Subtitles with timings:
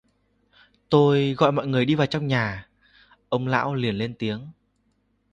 [0.89, 2.67] Tôi gọi mọi người đi vào trong nhà,
[3.29, 4.51] ông lão liền lên tiếng